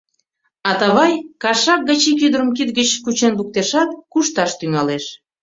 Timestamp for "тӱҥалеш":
4.59-5.05